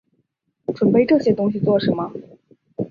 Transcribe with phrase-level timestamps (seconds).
[0.73, 2.11] 準备这些东西做什么